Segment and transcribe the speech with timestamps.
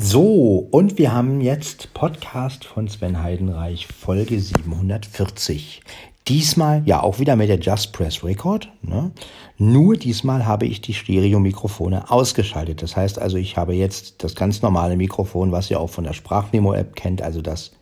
[0.00, 5.82] So, und wir haben jetzt Podcast von Sven Heidenreich, Folge 740.
[6.28, 8.70] Diesmal, ja, auch wieder mit der Just Press Record.
[8.80, 9.10] Ne?
[9.56, 12.80] Nur diesmal habe ich die Stereo-Mikrofone ausgeschaltet.
[12.80, 16.12] Das heißt also, ich habe jetzt das ganz normale Mikrofon, was ihr auch von der
[16.12, 17.72] Sprachmemo-App kennt, also das,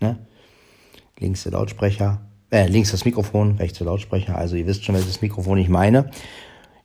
[0.00, 0.18] ne?
[1.18, 4.38] Links der Lautsprecher, äh, links das Mikrofon, rechts der Lautsprecher.
[4.38, 6.10] Also ihr wisst schon, welches Mikrofon ich meine.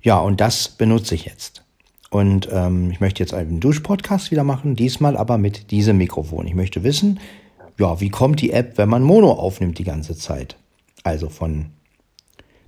[0.02, 1.64] Ja, und das benutze ich jetzt.
[2.12, 6.46] Und ähm, ich möchte jetzt einen Duschpodcast wieder machen, diesmal aber mit diesem Mikrofon.
[6.46, 7.22] Ich möchte wissen,
[7.80, 10.58] ja, wie kommt die App, wenn man Mono aufnimmt die ganze Zeit?
[11.04, 11.68] Also von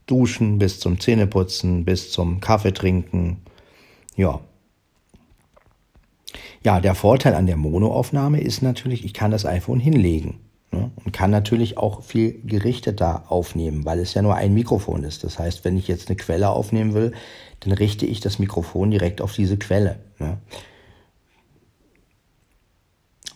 [0.08, 3.42] Duschen bis zum Zähneputzen, bis zum Kaffee trinken.
[4.16, 4.40] Ja.
[6.64, 10.40] Ja, der Vorteil an der Monoaufnahme ist natürlich, ich kann das iPhone hinlegen.
[10.74, 10.90] Ne?
[11.06, 15.24] Und kann natürlich auch viel gerichteter aufnehmen, weil es ja nur ein Mikrofon ist.
[15.24, 17.12] Das heißt, wenn ich jetzt eine Quelle aufnehmen will,
[17.60, 20.00] dann richte ich das Mikrofon direkt auf diese Quelle.
[20.18, 20.38] Ne?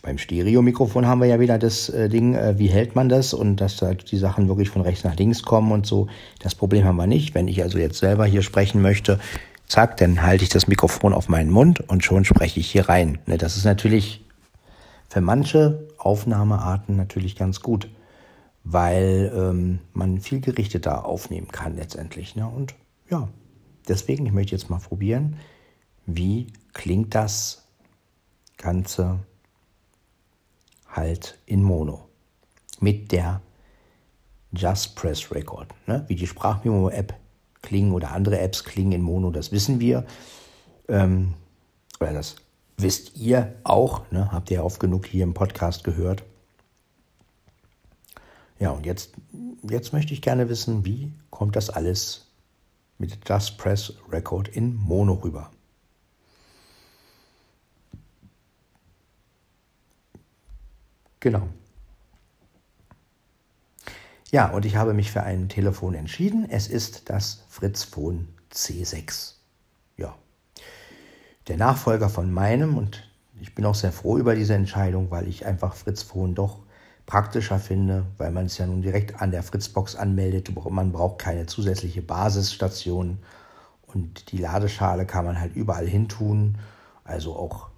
[0.02, 3.58] Beim Stereo-Mikrofon haben wir ja wieder das äh, Ding, äh, wie hält man das und
[3.58, 6.08] dass da die Sachen wirklich von rechts nach links kommen und so.
[6.40, 7.36] Das Problem haben wir nicht.
[7.36, 9.20] Wenn ich also jetzt selber hier sprechen möchte,
[9.68, 13.20] zack, dann halte ich das Mikrofon auf meinen Mund und schon spreche ich hier rein.
[13.28, 13.38] Ne?
[13.38, 14.22] Das ist natürlich
[15.10, 17.90] für manche Aufnahmearten natürlich ganz gut,
[18.64, 22.36] weil ähm, man viel gerichteter aufnehmen kann letztendlich.
[22.36, 22.48] Ne?
[22.48, 22.76] Und
[23.10, 23.30] ja,
[23.88, 25.38] deswegen, ich möchte jetzt mal probieren,
[26.06, 27.68] wie klingt das
[28.58, 29.20] Ganze
[30.90, 32.08] halt in Mono
[32.80, 33.42] mit der
[34.52, 35.68] Just Press Record.
[35.86, 36.04] Ne?
[36.08, 37.14] Wie die Sprachmemo-App
[37.62, 40.06] klingen oder andere Apps klingen in Mono, das wissen wir.
[40.88, 41.34] Ähm,
[42.00, 42.36] oder das
[42.78, 44.32] wisst ihr auch, ne?
[44.32, 46.24] habt ihr oft genug hier im Podcast gehört.
[48.60, 49.14] Ja, und jetzt,
[49.64, 52.28] jetzt möchte ich gerne wissen, wie kommt das alles
[52.98, 55.52] mit Just Press Record in Mono rüber.
[61.20, 61.48] Genau.
[64.32, 66.50] Ja, und ich habe mich für ein Telefon entschieden.
[66.50, 69.37] Es ist das Fritz Phone C6.
[71.48, 73.10] Der Nachfolger von meinem und
[73.40, 76.60] ich bin auch sehr froh über diese Entscheidung, weil ich einfach Fritz Phone doch
[77.06, 80.54] praktischer finde, weil man es ja nun direkt an der Fritzbox anmeldet.
[80.70, 83.20] Man braucht keine zusätzliche Basisstation
[83.94, 86.58] und die Ladeschale kann man halt überall hin tun.
[87.06, 87.70] Also auch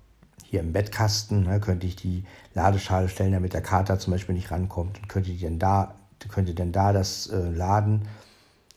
[0.44, 2.24] hier im Bettkasten ne, könnte ich die
[2.56, 5.94] Ladeschale stellen, damit der Kater zum Beispiel nicht rankommt und könnte denn da,
[6.30, 8.08] könnte denn da das äh, laden,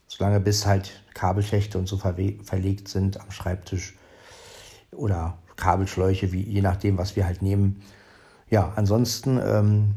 [0.07, 3.95] solange bis halt Kabelschächte und so verlegt sind am Schreibtisch
[4.95, 7.83] oder Kabelschläuche, wie je nachdem, was wir halt nehmen.
[8.51, 9.95] Ja, ansonsten ähm,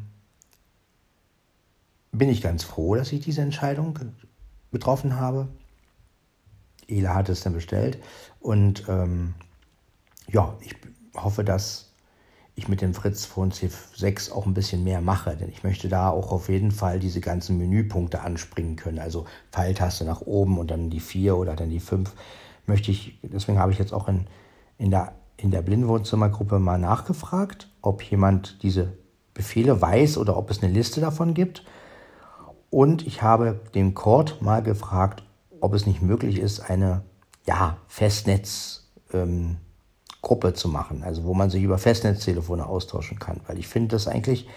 [2.12, 4.00] bin ich ganz froh, dass ich diese Entscheidung
[4.72, 5.48] getroffen habe.
[6.88, 7.98] Ela hat es dann bestellt
[8.40, 9.34] und ähm,
[10.28, 10.76] ja, ich
[11.16, 11.92] hoffe, dass
[12.56, 16.10] ich mit dem Fritz Phone C6 auch ein bisschen mehr mache, denn ich möchte da
[16.10, 19.00] auch auf jeden Fall diese ganzen Menüpunkte anspringen können.
[19.00, 22.14] Also Pfeiltaste nach oben und dann die 4 oder dann die 5
[22.66, 24.28] möchte ich, deswegen habe ich jetzt auch in,
[24.78, 28.94] in der, in der Blindwohnzimmergruppe mal nachgefragt, ob jemand diese
[29.34, 31.64] Befehle weiß oder ob es eine Liste davon gibt.
[32.70, 35.24] Und ich habe den Cord mal gefragt,
[35.62, 37.04] ob es nicht möglich ist, eine
[37.46, 43.68] ja, Festnetzgruppe ähm, zu machen, also wo man sich über Festnetztelefone austauschen kann, weil ich
[43.68, 44.48] finde das eigentlich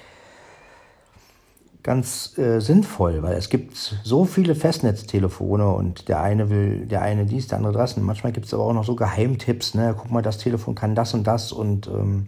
[1.83, 7.25] ganz äh, sinnvoll, weil es gibt so viele Festnetztelefone und der eine will, der eine
[7.25, 7.95] dies, der andere das.
[7.95, 9.95] Und manchmal gibt es aber auch noch so Geheimtipps, ne?
[9.97, 12.27] Guck mal, das Telefon kann das und das und ähm,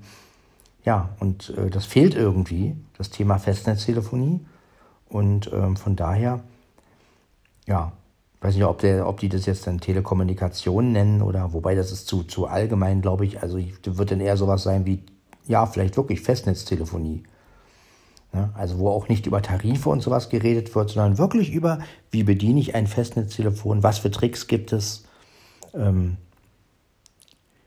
[0.85, 4.41] ja, und äh, das fehlt irgendwie, das Thema Festnetztelefonie.
[5.09, 6.41] Und ähm, von daher,
[7.67, 7.93] ja,
[8.41, 12.07] weiß nicht, ob, der, ob die das jetzt dann Telekommunikation nennen oder, wobei das ist
[12.07, 13.43] zu, zu allgemein, glaube ich.
[13.43, 15.03] Also wird dann eher sowas sein wie,
[15.47, 17.25] ja, vielleicht wirklich Festnetztelefonie.
[18.33, 21.81] Ja, also wo auch nicht über Tarife und sowas geredet wird, sondern wirklich über,
[22.13, 25.05] wie bediene ich ein Festnetztelefon, was für Tricks gibt es,
[25.75, 26.17] ähm,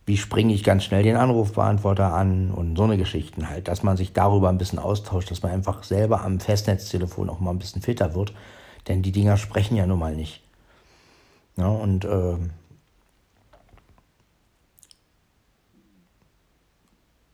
[0.06, 3.98] wie springe ich ganz schnell den Anrufbeantworter an und so eine Geschichten halt, dass man
[3.98, 7.82] sich darüber ein bisschen austauscht, dass man einfach selber am Festnetztelefon auch mal ein bisschen
[7.82, 8.34] fitter wird,
[8.88, 10.44] denn die Dinger sprechen ja nun mal nicht.
[11.58, 12.38] Ja, und äh,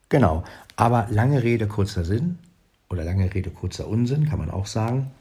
[0.09, 0.43] genau,
[0.75, 2.39] aber lange Rede, kurzer Sinn
[2.89, 5.11] oder lange Rede, kurzer Unsinn, kann man auch sagen.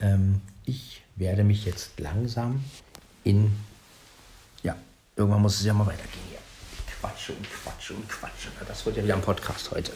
[0.00, 2.64] Ähm, ich werde mich jetzt langsam
[3.22, 3.52] in,
[4.62, 4.76] ja,
[5.16, 6.34] irgendwann muss es ja mal weitergehen
[7.04, 8.48] quatsche und quatsche und quatsche.
[8.66, 9.92] Das wird ja wieder ein Podcast heute.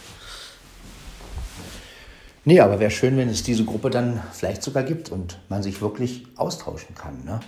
[2.45, 5.81] Nee, aber wäre schön, wenn es diese Gruppe dann vielleicht sogar gibt und man sich
[5.81, 7.25] wirklich austauschen kann.
[7.25, 7.41] Ne?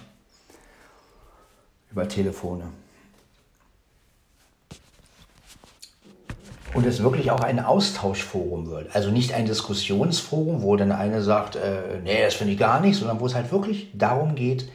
[1.90, 2.72] Über Telefone.
[6.74, 8.94] Und es wirklich auch ein Austauschforum wird.
[8.94, 12.96] Also nicht ein Diskussionsforum, wo dann eine sagt, äh, nee, das finde ich gar nicht,
[12.96, 14.68] sondern wo es halt wirklich darum geht,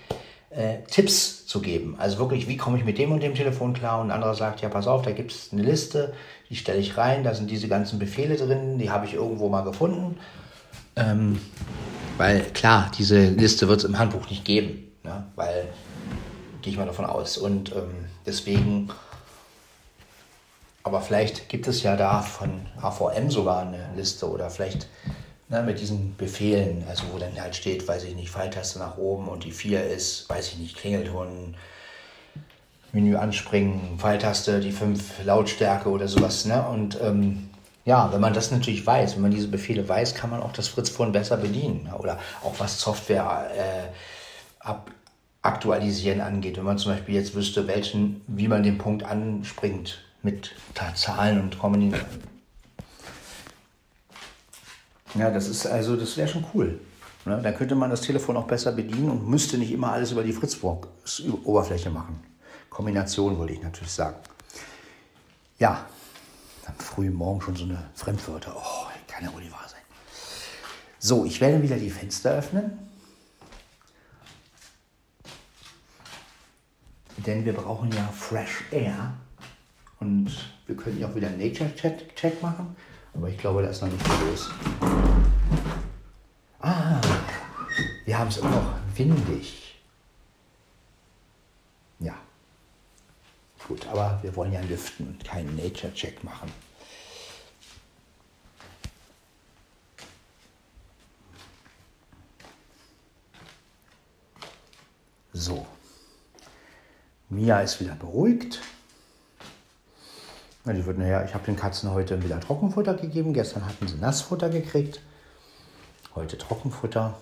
[0.49, 1.95] äh, Tipps zu geben.
[1.97, 4.01] Also wirklich, wie komme ich mit dem und dem Telefon klar?
[4.01, 6.13] Und ein anderer sagt, ja, pass auf, da gibt es eine Liste,
[6.49, 9.63] die stelle ich rein, da sind diese ganzen Befehle drin, die habe ich irgendwo mal
[9.63, 10.17] gefunden.
[10.95, 11.39] Ähm,
[12.17, 15.25] weil klar, diese Liste wird es im Handbuch nicht geben, ne?
[15.35, 15.67] weil
[16.61, 17.37] gehe ich mal davon aus.
[17.37, 18.89] Und ähm, deswegen,
[20.85, 24.87] aber vielleicht gibt es ja da von AVM sogar eine Liste oder vielleicht
[25.49, 29.27] ne, mit diesen Befehlen, also wo dann halt steht, weiß ich nicht, Pfeiltaste nach oben
[29.27, 31.55] und die 4 ist, weiß ich nicht, Klingelton,
[32.91, 36.45] Menü anspringen, Pfeiltaste, die 5 Lautstärke oder sowas.
[36.45, 36.63] Ne?
[36.67, 37.49] Und ähm,
[37.83, 40.67] ja, wenn man das natürlich weiß, wenn man diese Befehle weiß, kann man auch das
[40.67, 41.91] Fritz-Phone besser bedienen.
[41.97, 43.89] Oder auch was Software äh,
[44.59, 44.91] ab,
[45.41, 46.57] aktualisieren angeht.
[46.57, 50.55] Wenn man zum Beispiel jetzt wüsste, welchen, wie man den Punkt anspringt mit
[50.95, 52.23] Zahlen und Kombinationen.
[55.13, 56.79] Ja, das ist also, das wäre schon cool.
[57.25, 57.39] Ne?
[57.41, 60.33] Dann könnte man das Telefon auch besser bedienen und müsste nicht immer alles über die
[60.33, 62.19] Fritz-Oberfläche machen.
[62.69, 64.17] Kombination wollte ich natürlich sagen.
[65.59, 65.85] Ja,
[66.65, 68.53] am frühen Morgen schon so eine Fremdwörter.
[68.57, 69.79] Oh, kann ja wohl nicht wahr sein.
[70.99, 72.77] So, ich werde wieder die Fenster öffnen.
[77.17, 79.13] Denn wir brauchen ja Fresh Air.
[79.99, 80.31] Und
[80.67, 82.75] wir können ja auch wieder einen Nature-Check machen.
[83.13, 84.49] Aber ich glaube, da ist noch nicht viel los.
[86.59, 86.99] Ah,
[88.05, 89.81] wir haben es immer noch windig.
[91.99, 92.15] Ja.
[93.67, 96.51] Gut, aber wir wollen ja lüften und keinen Nature-Check machen.
[105.33, 105.65] So.
[107.29, 108.61] Mia ist wieder beruhigt.
[110.73, 113.33] Die wird, naja, ich habe den Katzen heute wieder Trockenfutter gegeben.
[113.33, 114.99] Gestern hatten sie Nassfutter gekriegt.
[116.15, 117.15] Heute Trockenfutter.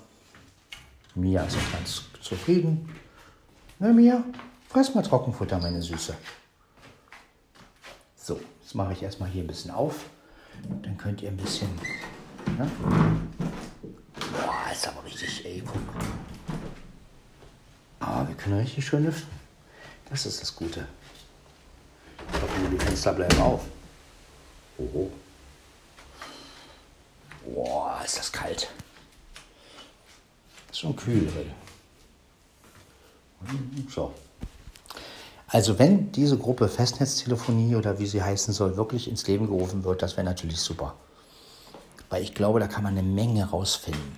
[1.15, 2.89] Mia ist auch ganz zufrieden.
[3.79, 4.23] Na, Mia,
[4.69, 6.15] fress mal Trockenfutter, meine Süße.
[8.15, 10.05] So, jetzt mache ich erstmal hier ein bisschen auf.
[10.81, 11.69] Dann könnt ihr ein bisschen.
[12.57, 12.71] Ne?
[14.15, 15.81] Boah, ist aber richtig, ey, guck.
[17.99, 19.31] Ah, wir können richtig schön lüften.
[20.09, 20.87] Das ist das Gute.
[22.53, 23.61] Hoffe, die Fenster bleiben auf.
[24.77, 25.11] Oho.
[27.45, 28.69] Boah, ist das kalt.
[30.71, 31.51] Ist schon kühl, Leute.
[33.89, 34.13] So.
[35.47, 40.01] Also wenn diese Gruppe Festnetztelefonie oder wie sie heißen soll, wirklich ins Leben gerufen wird,
[40.01, 40.95] das wäre natürlich super.
[42.09, 44.17] Weil ich glaube, da kann man eine Menge rausfinden.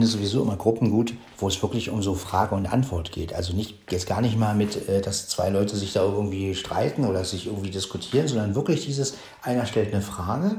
[0.00, 3.34] Finde sowieso immer Gruppen gut, wo es wirklich um so Frage und Antwort geht.
[3.34, 7.04] Also nicht jetzt gar nicht mal mit, äh, dass zwei Leute sich da irgendwie streiten
[7.04, 10.56] oder sich irgendwie diskutieren, sondern wirklich dieses, einer stellt eine Frage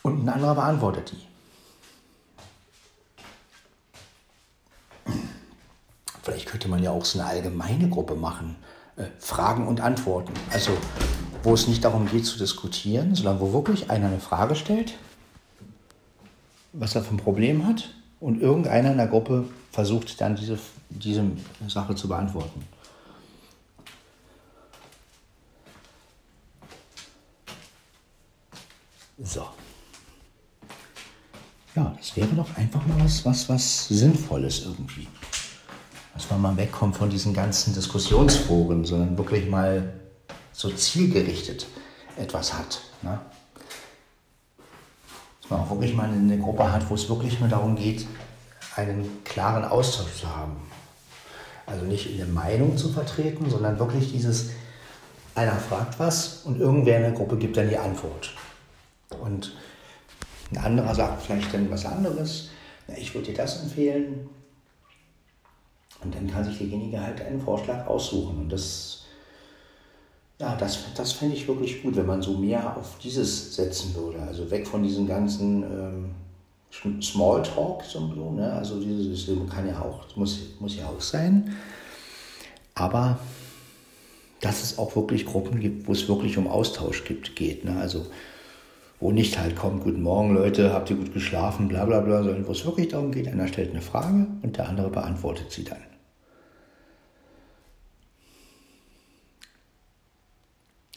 [0.00, 1.26] und ein anderer beantwortet die.
[6.22, 8.56] Vielleicht könnte man ja auch so eine allgemeine Gruppe machen.
[8.96, 10.32] Äh, Fragen und Antworten.
[10.50, 10.70] Also,
[11.42, 14.94] wo es nicht darum geht zu diskutieren, sondern wo wirklich einer eine Frage stellt
[16.72, 20.58] was er für ein Problem hat und irgendeiner in der Gruppe versucht dann diese,
[20.90, 21.24] diese
[21.68, 22.62] Sache zu beantworten.
[29.22, 29.46] So.
[31.74, 35.08] Ja, das wäre doch einfach mal was, was, was Sinnvolles irgendwie.
[36.14, 39.94] Dass man mal wegkommt von diesen ganzen Diskussionsforen, sondern wirklich mal
[40.52, 41.66] so zielgerichtet
[42.16, 42.80] etwas hat.
[43.00, 43.18] Ne?
[45.52, 48.06] Man auch wirklich mal eine Gruppe hat, wo es wirklich nur darum geht,
[48.76, 50.56] einen klaren Austausch zu haben.
[51.66, 54.50] Also nicht eine Meinung zu vertreten, sondern wirklich dieses,
[55.34, 58.34] einer fragt was und irgendwer in der Gruppe gibt dann die Antwort.
[59.20, 59.54] Und
[60.50, 62.50] ein anderer sagt vielleicht dann was anderes.
[62.96, 64.28] ich würde dir das empfehlen.
[66.02, 68.38] Und dann kann sich derjenige halt einen Vorschlag aussuchen.
[68.38, 69.01] Und das
[70.42, 74.20] ja, das, das fände ich wirklich gut, wenn man so mehr auf dieses setzen würde.
[74.20, 78.00] Also weg von diesem ganzen ähm, Smalltalk, so,
[78.32, 78.52] ne?
[78.52, 81.54] also dieses System kann ja auch, muss, muss ja auch sein.
[82.74, 83.20] Aber
[84.40, 87.64] dass es auch wirklich Gruppen gibt, wo es wirklich um Austausch gibt, geht.
[87.64, 87.78] Ne?
[87.78, 88.06] Also
[88.98, 92.48] wo nicht halt kommt, guten Morgen Leute, habt ihr gut geschlafen, bla bla bla, sondern
[92.48, 95.91] wo es wirklich darum geht, einer stellt eine Frage und der andere beantwortet sie dann.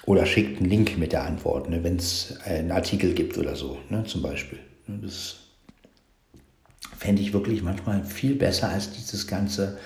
[0.05, 3.79] Oder schickt einen Link mit der Antwort, ne, wenn es einen Artikel gibt oder so,
[3.89, 4.59] ne, zum Beispiel.
[4.87, 5.37] Ne, das
[6.97, 9.77] fände ich wirklich manchmal viel besser als dieses ganze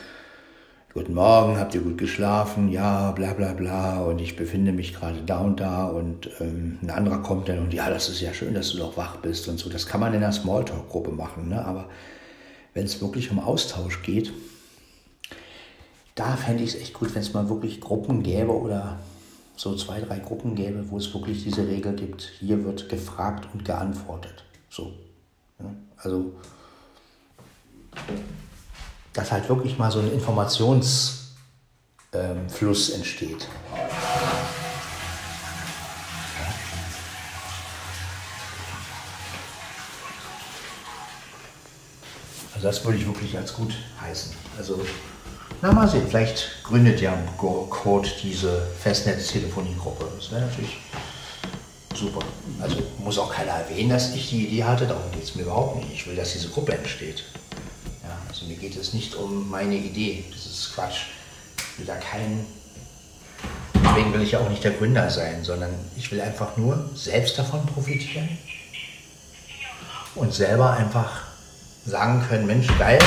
[0.92, 2.72] Guten Morgen, habt ihr gut geschlafen?
[2.72, 4.02] Ja, bla bla bla.
[4.02, 5.86] Und ich befinde mich gerade da und da.
[5.86, 8.98] Und ähm, ein anderer kommt dann und ja, das ist ja schön, dass du noch
[8.98, 9.70] wach bist und so.
[9.70, 11.50] Das kann man in einer Smalltalk-Gruppe machen.
[11.50, 11.64] Ne?
[11.64, 11.90] Aber
[12.74, 14.34] wenn es wirklich um Austausch geht,
[16.16, 18.98] da fände ich es echt gut, wenn es mal wirklich Gruppen gäbe oder
[19.60, 22.32] so zwei, drei Gruppen gäbe, wo es wirklich diese Regel gibt.
[22.40, 24.46] Hier wird gefragt und geantwortet.
[24.70, 24.94] So.
[25.60, 25.66] Ja?
[25.98, 26.32] Also
[29.14, 31.30] dass halt wirklich mal so ein Informationsfluss
[32.14, 33.48] ähm, entsteht.
[42.54, 44.34] Also das würde ich wirklich als gut heißen.
[44.58, 44.86] Also,
[45.62, 50.06] na mal sehen, vielleicht gründet ja Code diese Festnetztelefoniegruppe.
[50.18, 50.78] Das wäre natürlich
[51.96, 52.22] super.
[52.62, 55.78] Also muss auch keiner erwähnen, dass ich die Idee hatte, darum geht es mir überhaupt
[55.78, 55.94] nicht.
[55.94, 57.24] Ich will, dass diese Gruppe entsteht.
[58.30, 60.24] Also mir geht es nicht um meine Idee.
[60.32, 61.08] Das ist Quatsch.
[61.58, 62.46] Ich will da keinen.
[63.74, 67.38] Deswegen will ich ja auch nicht der Gründer sein, sondern ich will einfach nur selbst
[67.40, 68.30] davon profitieren
[70.16, 71.24] und selber einfach
[71.86, 73.00] sagen können, Mensch, geil,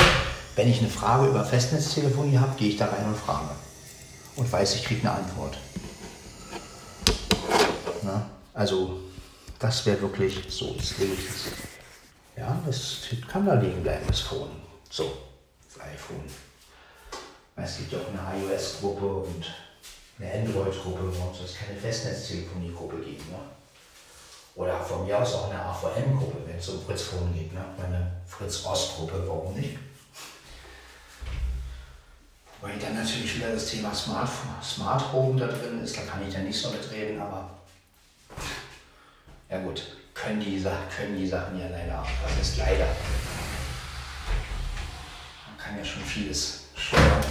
[0.55, 3.49] wenn ich eine Frage über Festnetztelefonie habe, gehe ich da rein und frage.
[4.35, 5.57] Und weiß, ich kriege eine Antwort.
[8.03, 8.99] Na, also
[9.59, 11.35] das wäre wirklich so, das lege ich das.
[12.35, 14.49] Ja, das kann da liegen bleiben, das Phone.
[14.89, 15.11] So,
[15.67, 16.23] das iPhone.
[17.55, 19.45] Es gibt ja auch eine iOS-Gruppe und
[20.19, 23.25] eine Android-Gruppe, soll es keine Festnetztelefonie-Gruppe geben?
[23.29, 23.39] Ne?
[24.55, 27.53] Oder von mir aus auch eine AVM-Gruppe, wenn es um Fritz Phone geht.
[27.53, 27.63] Ne?
[27.77, 29.77] Meine Fritz-Ost-Gruppe, warum nicht?
[32.63, 34.29] Wobei dann natürlich wieder das Thema Smart,
[34.63, 37.49] Smart Home da drin ist, da kann ich dann nicht so mitreden, aber
[39.49, 40.63] ja gut, können die,
[40.95, 42.07] können die Sachen ja leider auch.
[42.23, 42.87] Das ist leider
[45.57, 47.21] kann ja schon vieles steuern.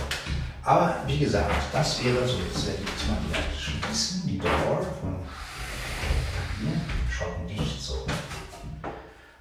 [0.64, 4.86] Aber wie gesagt, das wäre so, jetzt werde ich jetzt mal wieder schließen, die Door
[5.00, 5.16] von
[6.60, 6.78] hier,
[7.10, 8.06] schon nicht so.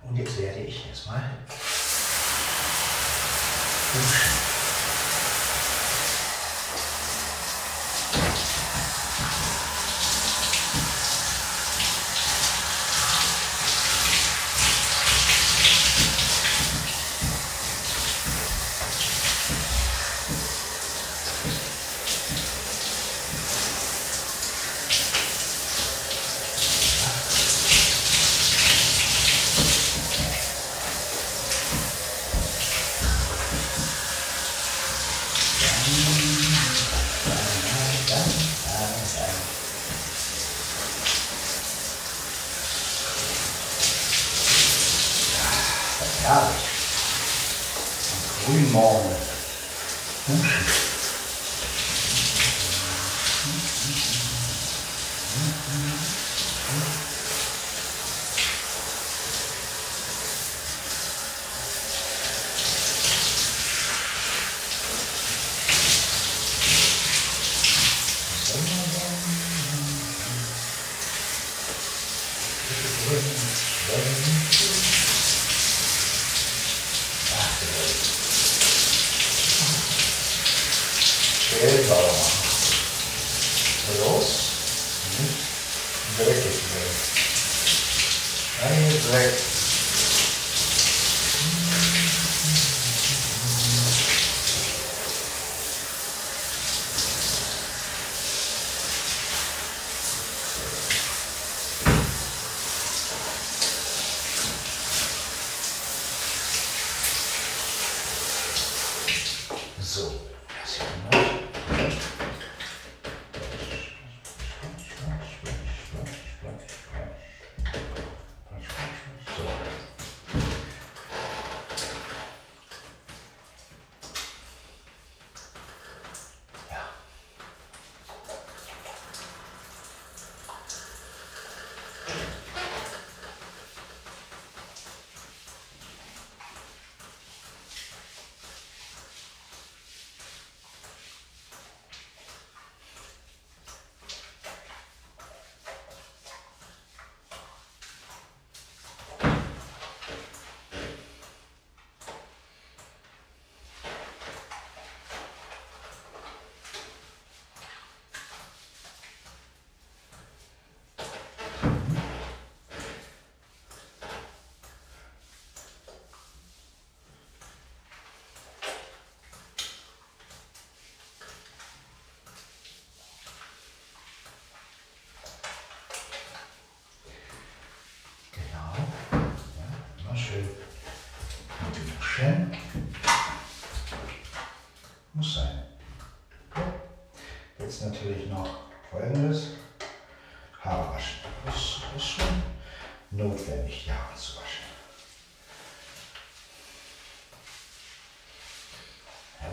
[0.07, 1.31] Und jetzt werde ich erstmal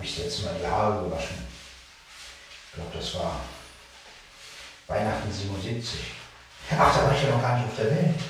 [0.09, 1.37] ich das letzte Mal die Haare gewaschen.
[2.69, 3.41] Ich glaube, das war
[4.87, 6.01] Weihnachten 77.
[6.79, 8.21] Ach, da war ich ja noch gar nicht auf der Welt.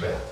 [0.00, 0.29] Ishbel.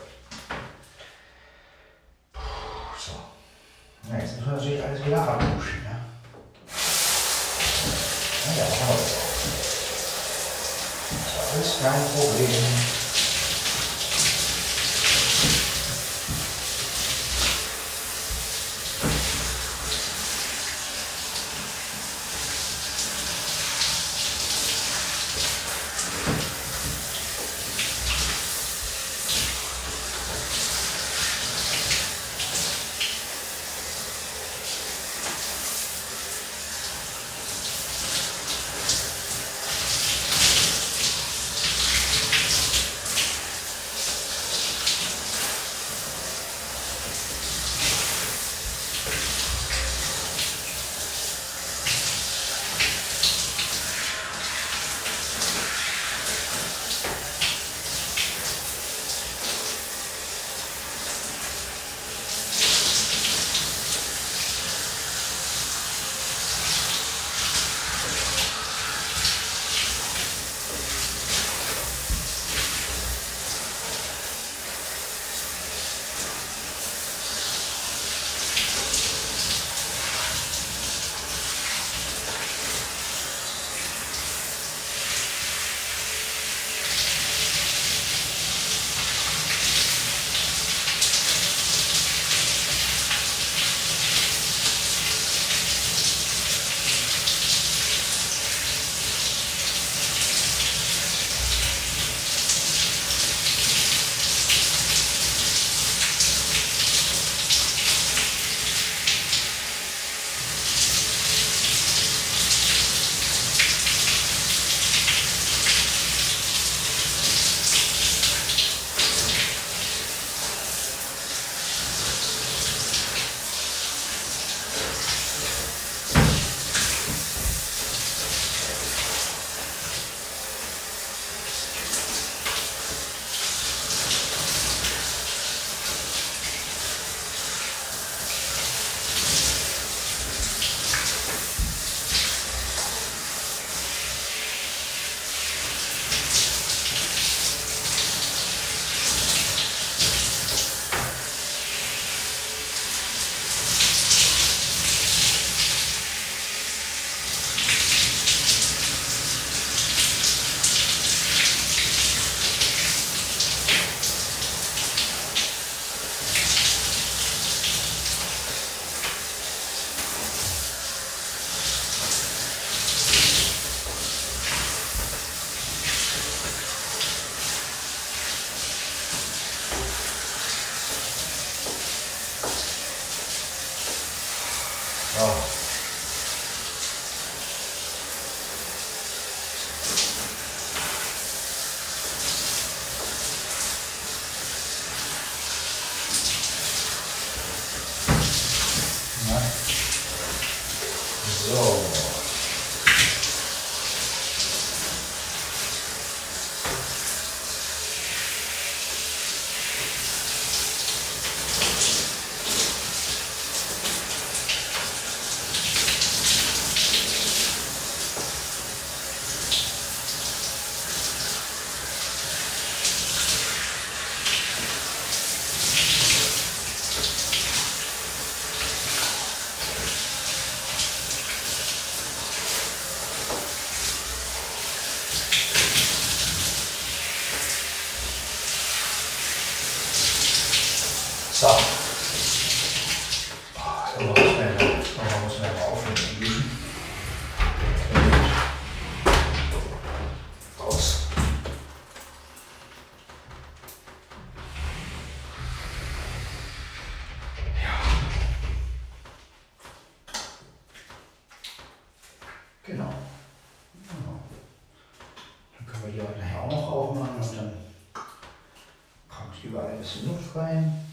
[269.88, 270.88] Kommt überall ein bisschen Luft rein.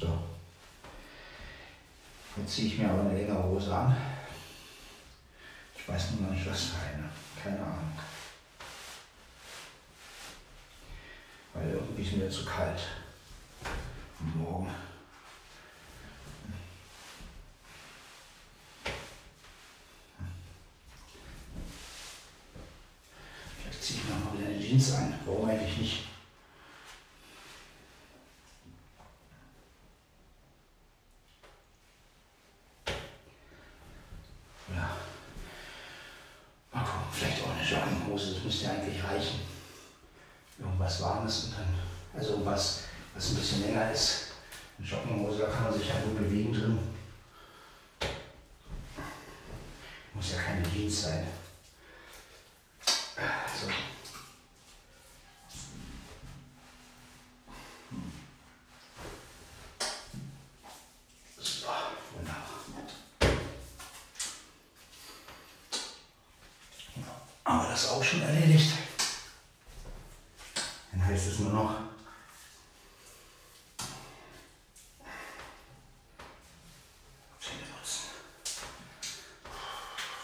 [0.00, 0.18] So.
[2.36, 3.96] Jetzt ziehe ich mir aber eine längere Hose an.
[5.76, 7.08] Ich weiß nur noch nicht, was für eine.
[7.42, 7.92] Keine Ahnung.
[11.52, 12.80] Weil irgendwie ist mir zu kalt.
[14.20, 14.70] Und morgen.
[23.60, 24.14] Vielleicht ziehe ich mir
[24.74, 25.14] Jeans an.
[25.24, 26.04] Warum eigentlich nicht?
[34.74, 34.96] Ja.
[36.72, 39.40] Mal gucken, vielleicht auch eine Jogginghose, das müsste eigentlich reichen.
[40.58, 41.78] Irgendwas Warmes und dann,
[42.12, 42.80] also irgendwas,
[43.14, 44.32] was ein bisschen länger ist.
[44.78, 46.78] Eine Jogginghose, da kann man sich ja gut bewegen drin.
[50.14, 51.28] Muss ja keine Jeans sein.
[53.16, 53.68] So.
[61.40, 61.66] So,
[62.14, 62.42] wunderbar.
[67.44, 68.72] Aber das ist auch schon erledigt.
[70.92, 71.74] Dann heißt es nur noch.
[77.40, 78.10] Zähne putzen.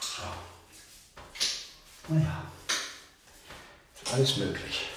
[0.00, 0.22] So.
[2.14, 2.44] Naja.
[3.94, 4.89] Ist alles möglich.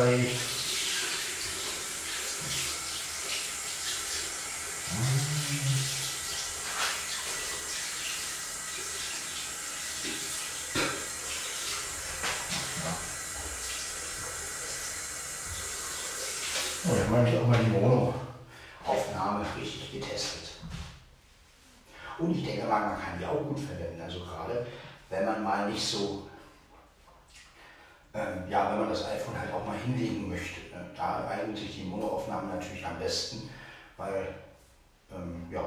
[0.00, 0.36] Noch reicht.
[16.82, 20.50] Oh, dann habe ich auch mal die Mono-Aufnahme richtig getestet.
[22.18, 24.00] Und ich denke mal, man kann die auch gut verwenden.
[24.00, 24.66] Also gerade
[25.10, 26.30] wenn man mal nicht so,
[28.12, 30.60] ähm, ja, wenn man das iPhone halt auch mal hinlegen möchte.
[30.74, 30.84] Ne?
[30.96, 33.48] Da eignet sich die Monoaufnahme natürlich am besten,
[33.96, 34.34] weil,
[35.12, 35.62] ähm, ja,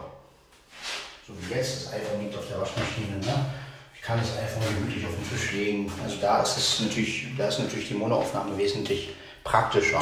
[1.25, 3.45] so wie jetzt, das iPhone liegt auf der Waschmaschine, ne?
[3.95, 5.23] ich kann das iPhone gemütlich auf den
[6.03, 9.09] Also da ist es natürlich, da ist natürlich die Monoaufnahme wesentlich
[9.43, 9.99] praktischer,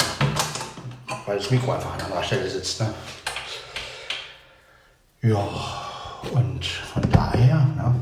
[1.25, 2.81] weil das Mikro einfach an anderer Stelle sitzt.
[2.81, 2.93] Ne?
[5.21, 5.47] Ja,
[6.31, 7.95] und von daher, ne?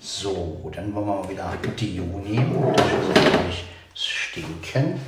[0.00, 2.74] So, dann wollen wir mal wieder Deo nehmen.
[2.76, 5.00] Das soll nicht stinken.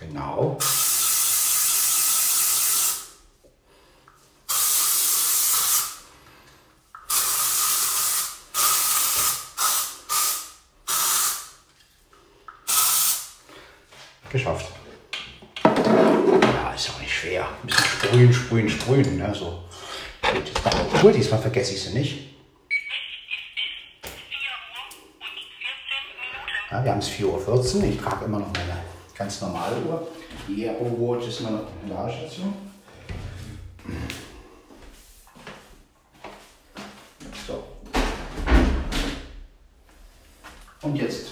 [0.00, 0.58] Genau.
[14.30, 14.66] Geschafft.
[15.64, 17.48] Ja, ist auch nicht schwer.
[17.62, 19.18] Ein bisschen sprühen, sprühen.
[19.18, 19.34] Ne?
[19.34, 19.64] So.
[20.94, 22.36] Obwohl, diesmal vergesse ich sie nicht.
[26.70, 27.84] Ja, wir haben es 4.14 Uhr.
[27.84, 28.78] Ich trage immer noch meine
[29.16, 30.08] ganz normale Uhr.
[30.48, 32.54] Die Aero Watch ist immer noch in der Ladestation.
[37.46, 37.64] So.
[40.82, 41.28] Und jetzt,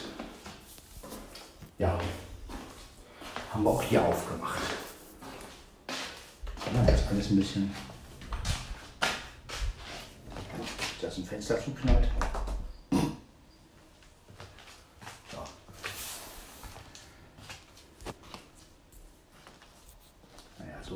[1.79, 1.99] ja,
[3.53, 4.61] haben wir auch hier aufgemacht.
[6.75, 7.75] Ja, jetzt alles ein bisschen,
[11.01, 12.09] das ein Fenster zuknallt.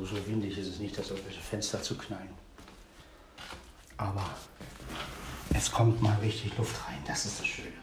[0.09, 2.29] so windig ist es nicht, dass irgendwelche Fenster zu knallen.
[3.97, 4.23] Aber
[5.53, 6.99] es kommt mal richtig Luft rein.
[7.05, 7.73] Das ist das Schöne.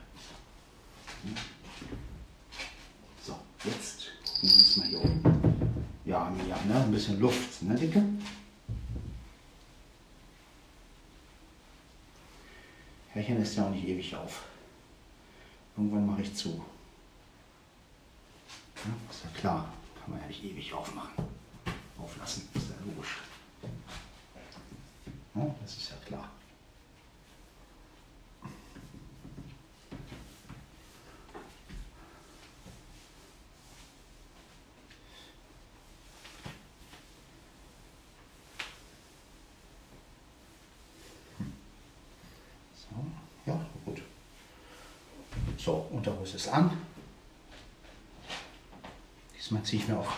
[3.23, 4.07] So, jetzt
[4.41, 5.85] nehmen wir es mal hier oben.
[6.07, 6.85] Ja, ja, ne?
[6.85, 8.03] ein bisschen Luft, ne, Dicke?
[13.11, 14.45] Härchen ist ja auch nicht ewig auf.
[15.77, 16.65] Irgendwann mache ich zu.
[18.77, 19.69] Ja, ist ja klar,
[20.01, 21.13] kann man ja nicht ewig aufmachen
[21.99, 22.49] auflassen.
[22.55, 23.17] Ist ja logisch.
[25.37, 26.31] Ja, das ist ja klar.
[42.75, 43.05] So,
[43.45, 44.01] ja, gut.
[45.59, 46.71] So, Unterhose ist an.
[49.37, 50.13] Diesmal ziehe ich mir auch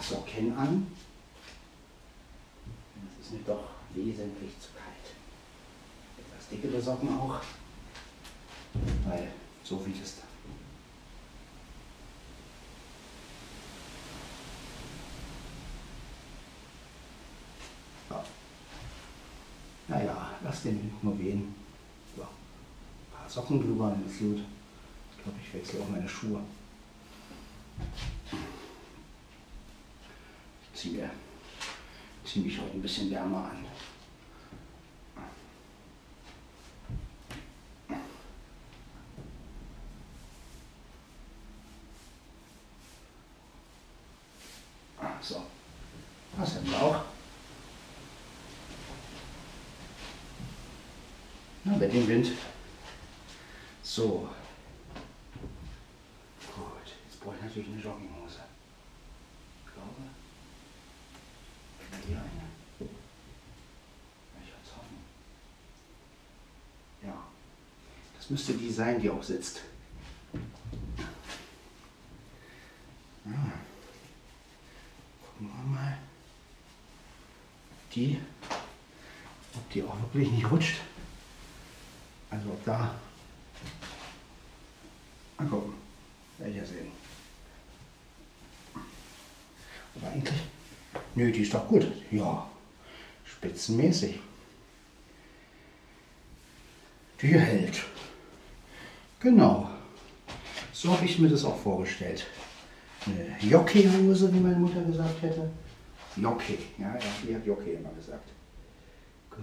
[0.00, 0.90] Socken an.
[3.18, 3.68] Das ist mir doch
[4.50, 5.14] wesentlich zu kalt.
[6.18, 7.40] Etwas dickere Socken auch,
[9.06, 9.32] weil
[9.64, 10.22] so wie das da.
[18.14, 18.24] Ja.
[19.88, 21.54] Naja, lass den nur wehen.
[22.16, 22.24] Ja.
[22.24, 24.40] Ein paar Socken drüber, dann ist gut.
[25.16, 26.40] Ich glaube, ich wechsle auch meine Schuhe.
[30.74, 31.10] ziehe mir,
[32.24, 33.66] zieh mich heute ein bisschen wärmer an.
[45.20, 45.42] So,
[46.36, 47.04] was haben wir auch?
[51.64, 52.32] Na, bei dem Wind.
[53.84, 54.28] So.
[56.56, 58.40] Gut, jetzt brauche ich natürlich eine Jogginghose.
[59.64, 60.02] Ich glaube.
[62.08, 62.88] Hier eine.
[64.34, 64.86] Welcher Zaun?
[67.04, 67.16] Ja.
[68.18, 69.60] Das müsste die sein, die auch sitzt.
[75.38, 75.98] Mal.
[77.94, 78.20] Die,
[79.54, 80.80] ob die auch wirklich nicht rutscht.
[82.30, 82.94] Also ob da.
[85.36, 85.74] Mal gucken.
[86.38, 86.92] Werde ich ja sehen.
[89.96, 90.38] Aber eigentlich
[91.20, 91.86] Nö, die ist doch gut.
[92.10, 92.48] Ja,
[93.24, 94.18] spitzenmäßig.
[97.20, 97.84] Die hält.
[99.20, 99.68] Genau.
[100.72, 102.26] So habe ich mir das auch vorgestellt.
[103.04, 105.50] Eine Jockey-Hose, wie meine Mutter gesagt hätte.
[106.16, 106.56] Jockey.
[106.78, 108.30] Ja, die hat Jockey immer gesagt.
[109.28, 109.42] Gut.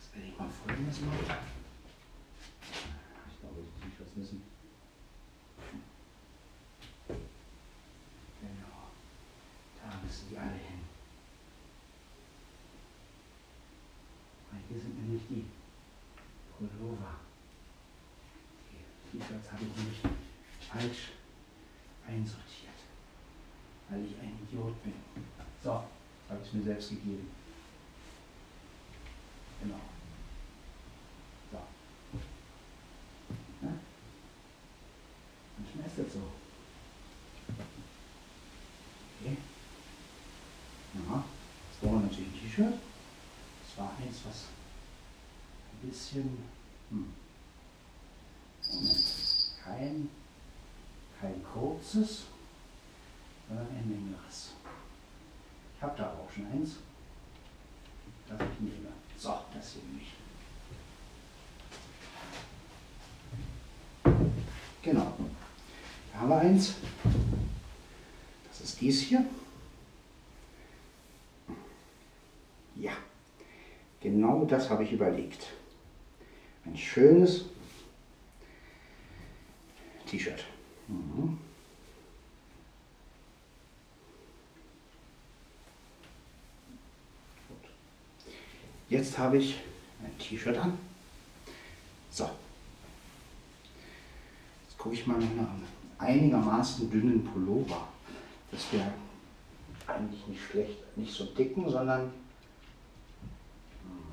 [0.00, 1.36] Jetzt werde ich mal folgendes machen.
[3.30, 4.42] Ich glaube, ich muss was wissen.
[10.06, 10.80] müssen die alle hin.
[14.50, 14.62] Weil
[15.16, 15.44] nämlich die
[16.56, 17.16] Pullover.
[19.10, 19.98] T-Shirts habe ich nämlich
[20.68, 21.12] falsch
[22.06, 22.80] einsortiert,
[23.88, 24.94] weil ich ein Idiot bin.
[25.62, 27.30] So, habe ich mir selbst gegeben.
[29.62, 29.80] Genau.
[31.52, 31.58] So.
[33.62, 33.72] Ja?
[35.58, 36.22] Manchmal ist das so.
[39.20, 39.36] Okay.
[40.94, 41.24] Ja,
[41.70, 42.74] jetzt brauchen wir natürlich ein T-Shirt.
[43.62, 44.55] Das war eins, was
[45.86, 46.38] bisschen.
[46.90, 47.12] Hm.
[48.72, 49.04] Moment.
[49.62, 50.10] Kein,
[51.20, 52.24] kein kurzes.
[53.48, 54.52] ein längeres.
[55.76, 56.76] Ich habe da auch schon eins,
[58.28, 58.88] das ich nehme.
[59.16, 60.16] So, das hier nehme.
[64.82, 65.12] Genau.
[66.12, 66.74] Da haben wir eins.
[68.48, 69.24] Das ist dies hier.
[72.76, 72.92] Ja,
[74.00, 75.46] genau das habe ich überlegt.
[76.76, 77.44] Schönes
[80.06, 80.44] T-Shirt.
[80.88, 81.38] Mhm.
[88.88, 89.56] Jetzt habe ich
[90.02, 90.78] ein T-Shirt an.
[92.10, 92.30] So.
[94.68, 95.64] Jetzt gucke ich mal nach einem
[95.98, 97.88] einigermaßen dünnen Pullover.
[98.50, 98.92] Das wäre
[99.86, 100.96] eigentlich nicht schlecht.
[100.96, 102.12] Nicht so dicken, sondern.
[103.82, 104.08] Hm.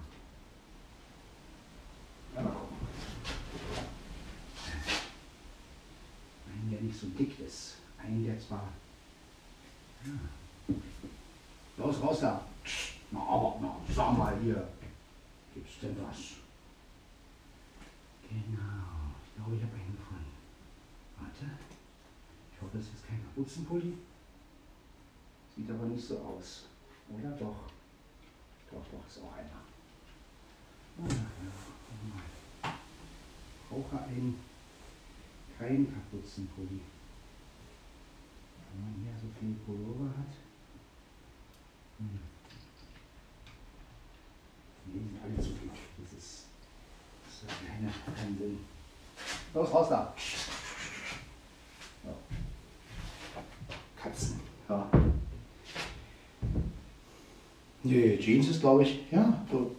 [2.36, 2.74] Ja, mal gucken.
[6.94, 7.76] Einen, so dick ist.
[7.98, 8.70] Einen, der zwar.
[10.06, 10.76] Ja.
[11.78, 12.46] Los, raus da!
[13.12, 14.68] Na, aber, na, sag mal hier,
[15.54, 16.18] gibt's denn was?
[18.30, 20.34] Genau, ich glaube, ich habe einen gefunden.
[21.20, 21.46] Warte,
[22.52, 23.98] ich hoffe, das ist kein Kapuzenpulli.
[25.56, 26.66] Sieht aber nicht so aus.
[27.10, 27.70] Oder doch?
[28.72, 29.62] Doch, doch, ist auch einer.
[31.00, 32.74] Ah, ja, mal.
[33.70, 34.36] Brauche ein,
[35.58, 36.82] kein Kapuzenpulli.
[38.72, 40.34] Wenn man hier so viel Pullover hat.
[42.00, 42.20] Hm.
[44.86, 45.72] Die sind alle zu dick.
[46.02, 46.46] Das ist,
[47.26, 48.60] das ist keine, kein Sinn.
[49.54, 50.14] Los, raus da!
[52.04, 52.14] Ja.
[53.96, 54.40] Katzen.
[54.68, 54.90] Ja.
[57.84, 59.76] Nee, Jeans ist glaube ich, ja, so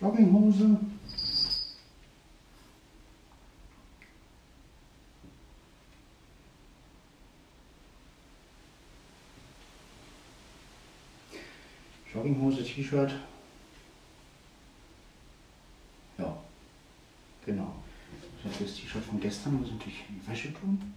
[0.00, 0.78] Jogginghose.
[12.40, 13.12] Jogginghose, T-Shirt.
[17.46, 17.74] Genau.
[18.44, 20.94] Das das T-Shirt von gestern, muss ich natürlich in die Wäsche tun.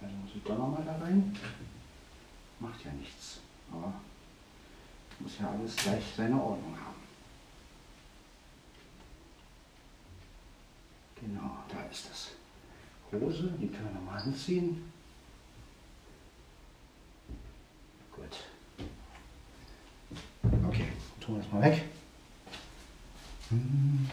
[0.00, 1.36] Also muss ich doch nochmal da rein.
[2.60, 3.40] Macht ja nichts.
[3.70, 3.94] Aber
[5.18, 7.00] muss ja alles gleich seine Ordnung haben.
[11.20, 12.30] Genau, da ist das.
[13.12, 14.92] Hose, die können wir nochmal anziehen.
[18.10, 18.36] Gut.
[20.66, 20.88] Okay,
[21.52, 21.82] tun wir das mal weg.
[23.50, 24.08] Hm.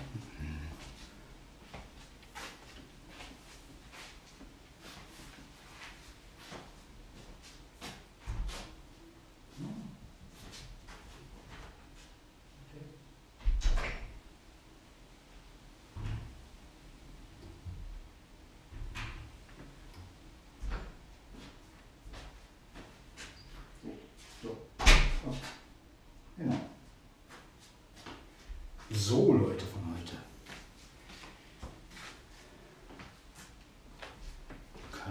[29.10, 30.18] So, Leute von heute.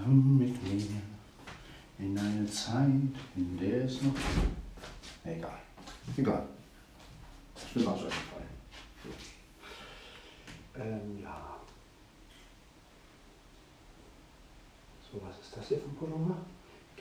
[0.03, 0.83] Komm mit mir
[1.99, 2.87] in eine Zeit,
[3.37, 4.15] in der es noch.
[5.25, 5.59] Egal.
[6.17, 6.47] Egal.
[7.55, 8.47] Das wird auch so gefallen.
[10.77, 11.57] Ähm, ja.
[15.11, 16.37] So, was ist das hier für ein Pullover?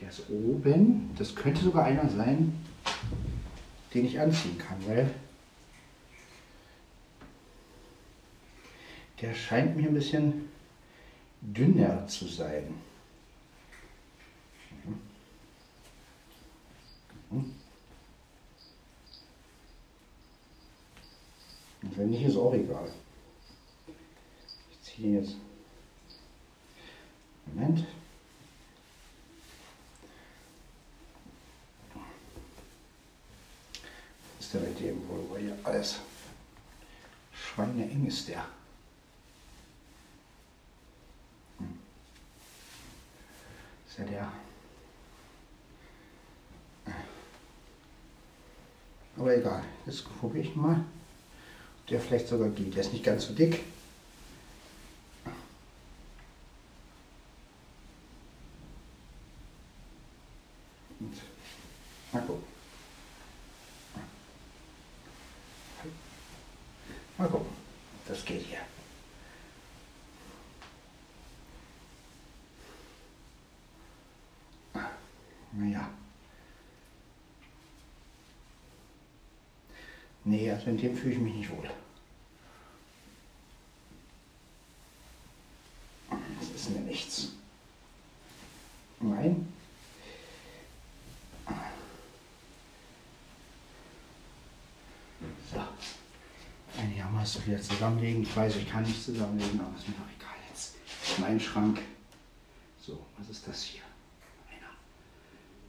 [0.02, 1.12] Der ist oben.
[1.18, 2.54] Das könnte sogar einer sein,
[3.94, 5.14] den ich anziehen kann, weil
[9.22, 10.50] der scheint mir ein bisschen
[11.42, 12.74] dünner zu sein.
[21.82, 22.90] Und wenn nicht, ist auch egal.
[24.72, 25.36] Ich ziehe jetzt.
[27.46, 27.86] Moment.
[34.40, 36.00] Ist der mit dem wohl hier alles?
[37.34, 38.46] Schweineeng ist der.
[43.98, 44.32] Ja der.
[49.18, 50.84] Aber egal, jetzt probiere ich mal.
[51.90, 52.76] Der vielleicht sogar geht.
[52.76, 53.64] Der ist nicht ganz so dick.
[61.00, 61.16] Und
[62.12, 62.44] mal gucken.
[67.18, 67.48] Mal gucken.
[68.08, 68.60] Das geht hier.
[75.54, 75.90] Naja.
[80.30, 81.70] Nee, also in dem fühle ich mich nicht wohl.
[86.10, 87.30] Das ist mir nichts.
[89.08, 89.54] packen ein.
[95.52, 95.62] So.
[96.82, 98.24] Einigermaßen wieder zusammenlegen.
[98.24, 100.76] Ich weiß, ich kann nicht zusammenlegen, aber ist mir doch egal jetzt.
[101.20, 101.80] Mein Schrank.
[102.82, 103.82] So, was ist das hier?
[104.50, 104.72] Einer.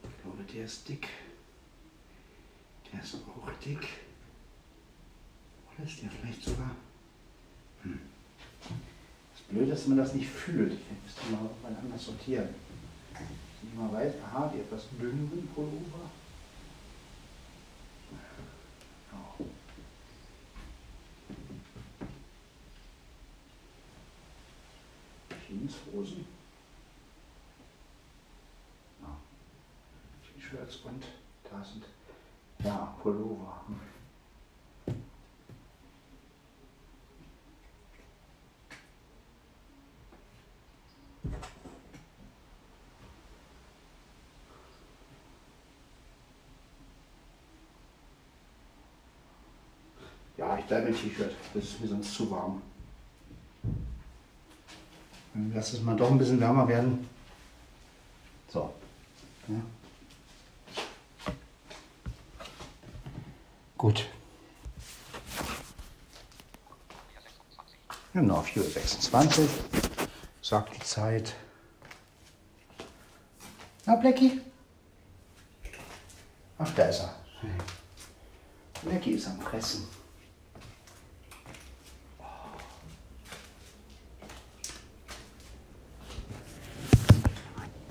[0.03, 1.09] Ich glaube, der ist dick.
[2.93, 3.87] Der ist auch dick.
[5.85, 6.71] Ist der vielleicht sogar?
[7.83, 8.01] Hm.
[9.33, 10.73] Das Blöde ist, dass man das nicht fühlt.
[10.73, 12.49] Ich müsste mal, mal anders sortieren.
[13.63, 16.11] Ich mal weiß, aha, die etwas dünneren Pullover.
[19.13, 19.45] Ja.
[25.49, 26.27] Jeanshosen.
[29.01, 29.17] Ja.
[30.23, 31.05] T-Shirts und
[31.49, 31.85] da sind
[32.65, 33.65] ja Pullover.
[33.69, 33.81] Hm.
[50.39, 51.35] Ja, ich bleibe im T-Shirt.
[51.53, 52.63] Das ist mir sonst zu warm.
[55.53, 57.09] Lass es mal doch ein bisschen wärmer werden.
[58.49, 58.73] So.
[59.49, 59.61] Ja.
[63.77, 64.09] Gut.
[68.13, 69.49] Genau, 4.26 Uhr.
[70.41, 71.35] Sagt die Zeit.
[73.87, 74.41] Na, Blackie?
[76.59, 77.15] Ach, da ist er.
[78.83, 79.87] Blackie ist am Fressen.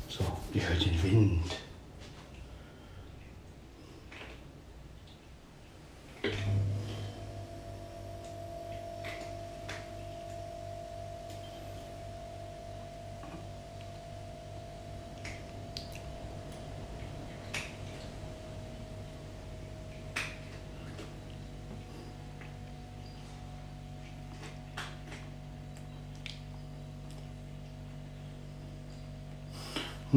[0.09, 0.23] So,
[0.53, 1.57] die hört den Wind.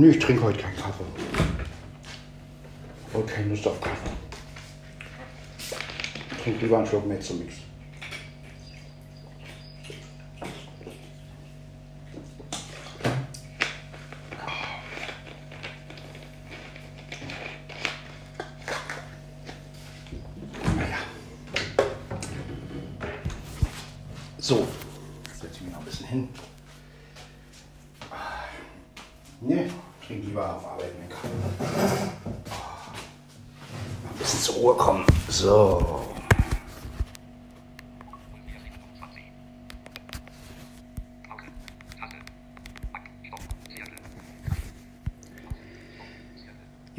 [0.01, 1.05] Nö, ich trinke heute keinen Kaffee.
[3.13, 4.09] Heute keine Lust auf Kaffee.
[5.59, 7.57] Ich trinke lieber einen Schluck Mezzomix.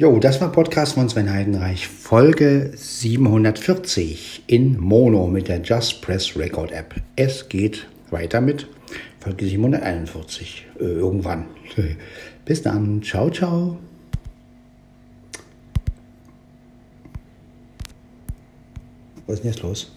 [0.02, 6.36] Jo, das war Podcast von Sven Heidenreich, Folge 740 in Mono mit der Just Press
[6.36, 7.00] Record App.
[7.14, 8.66] Es geht weiter mit
[9.20, 11.46] Folge 741 äh, irgendwann.
[12.44, 13.00] Bis dann.
[13.04, 13.78] Ciao, ciao.
[19.28, 19.92] Was ist denn jetzt los?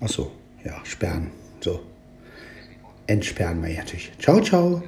[0.00, 0.32] Ach so,
[0.64, 1.26] ja, sperren.
[1.60, 1.80] So.
[3.08, 4.10] Entsperren wir natürlich.
[4.18, 4.82] Ciao, ciao.